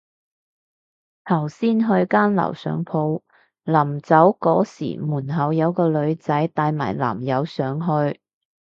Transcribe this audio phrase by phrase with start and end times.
[1.25, 3.21] 頭先去間樓上鋪，
[3.65, 8.19] 臨走嗰時門口有個女仔帶埋男友上去